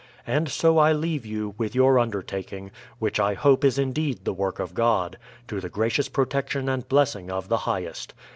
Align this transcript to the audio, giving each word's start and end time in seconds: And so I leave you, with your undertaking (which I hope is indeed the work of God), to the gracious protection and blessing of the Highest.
And 0.25 0.49
so 0.49 0.79
I 0.79 0.93
leave 0.93 1.27
you, 1.27 1.53
with 1.59 1.75
your 1.75 1.99
undertaking 1.99 2.71
(which 2.97 3.19
I 3.19 3.35
hope 3.35 3.63
is 3.63 3.77
indeed 3.77 4.25
the 4.25 4.33
work 4.33 4.57
of 4.57 4.73
God), 4.73 5.15
to 5.47 5.59
the 5.61 5.69
gracious 5.69 6.09
protection 6.09 6.67
and 6.67 6.87
blessing 6.89 7.29
of 7.29 7.49
the 7.49 7.57
Highest. 7.69 8.15